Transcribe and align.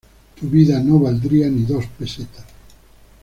Tu 0.39 0.47
vida 0.49 0.79
no 0.79 0.97
valdría 0.97 1.47
ni 1.47 1.61
dos 1.61 1.85
pesetas". 1.85 2.45